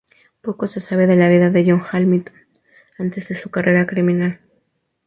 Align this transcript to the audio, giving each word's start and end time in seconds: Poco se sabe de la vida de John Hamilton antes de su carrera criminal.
Poco 0.41 0.65
se 0.65 0.79
sabe 0.79 1.05
de 1.05 1.15
la 1.15 1.29
vida 1.29 1.51
de 1.51 1.63
John 1.63 1.83
Hamilton 1.91 2.33
antes 2.97 3.27
de 3.27 3.35
su 3.35 3.51
carrera 3.51 3.85
criminal. 3.85 4.39